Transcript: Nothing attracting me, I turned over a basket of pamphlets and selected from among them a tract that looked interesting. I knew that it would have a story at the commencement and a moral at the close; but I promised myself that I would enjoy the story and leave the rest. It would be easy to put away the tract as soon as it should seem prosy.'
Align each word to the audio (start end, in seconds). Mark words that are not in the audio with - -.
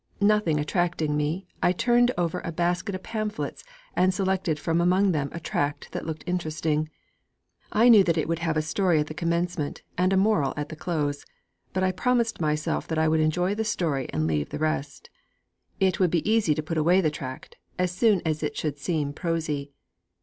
Nothing 0.19 0.59
attracting 0.59 1.15
me, 1.15 1.45
I 1.61 1.73
turned 1.73 2.09
over 2.17 2.41
a 2.43 2.51
basket 2.51 2.95
of 2.95 3.03
pamphlets 3.03 3.63
and 3.95 4.11
selected 4.11 4.57
from 4.57 4.81
among 4.81 5.11
them 5.11 5.29
a 5.31 5.39
tract 5.39 5.91
that 5.91 6.07
looked 6.07 6.23
interesting. 6.25 6.89
I 7.71 7.87
knew 7.87 8.03
that 8.05 8.17
it 8.17 8.27
would 8.27 8.39
have 8.39 8.57
a 8.57 8.63
story 8.63 8.97
at 8.99 9.05
the 9.05 9.13
commencement 9.13 9.83
and 9.99 10.11
a 10.11 10.17
moral 10.17 10.55
at 10.57 10.69
the 10.69 10.75
close; 10.75 11.23
but 11.71 11.83
I 11.83 11.91
promised 11.91 12.41
myself 12.41 12.87
that 12.87 12.97
I 12.97 13.07
would 13.07 13.19
enjoy 13.19 13.53
the 13.53 13.63
story 13.63 14.09
and 14.11 14.25
leave 14.25 14.49
the 14.49 14.57
rest. 14.57 15.11
It 15.79 15.99
would 15.99 16.09
be 16.09 16.27
easy 16.27 16.55
to 16.55 16.63
put 16.63 16.79
away 16.79 16.99
the 16.99 17.11
tract 17.11 17.57
as 17.77 17.91
soon 17.91 18.23
as 18.25 18.41
it 18.41 18.57
should 18.57 18.79
seem 18.79 19.13
prosy.' 19.13 19.71